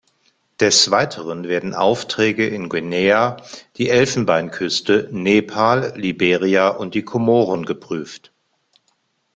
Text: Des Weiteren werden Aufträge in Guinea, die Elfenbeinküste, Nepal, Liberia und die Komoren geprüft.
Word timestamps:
Des 0.59 0.89
Weiteren 0.89 1.43
werden 1.47 1.75
Aufträge 1.75 2.47
in 2.47 2.69
Guinea, 2.69 3.37
die 3.77 3.91
Elfenbeinküste, 3.91 5.09
Nepal, 5.11 5.93
Liberia 5.95 6.69
und 6.69 6.95
die 6.95 7.03
Komoren 7.05 7.65
geprüft. 7.67 8.33